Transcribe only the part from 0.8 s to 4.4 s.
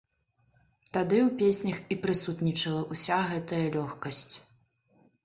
Тады ў песнях і прысутнічала ўся гэтая лёгкасць.